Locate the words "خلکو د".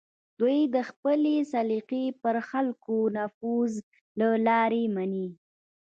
2.49-3.11